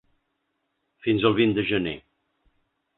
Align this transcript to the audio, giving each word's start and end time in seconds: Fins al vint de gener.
Fins 1.07 1.27
al 1.31 1.37
vint 1.43 1.55
de 1.59 1.69
gener. 1.75 1.97